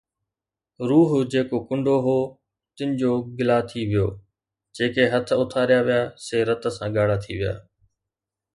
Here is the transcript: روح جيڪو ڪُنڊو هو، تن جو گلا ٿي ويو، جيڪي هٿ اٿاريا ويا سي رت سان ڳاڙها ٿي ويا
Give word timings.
روح 0.89 1.09
جيڪو 1.31 1.57
ڪُنڊو 1.67 1.97
هو، 2.05 2.17
تن 2.75 2.89
جو 2.99 3.11
گلا 3.37 3.57
ٿي 3.69 3.81
ويو، 3.89 4.07
جيڪي 4.75 5.03
هٿ 5.11 5.27
اٿاريا 5.41 5.79
ويا 5.87 6.01
سي 6.25 6.37
رت 6.47 6.63
سان 6.75 6.87
ڳاڙها 6.95 7.17
ٿي 7.23 7.33
ويا 7.39 7.53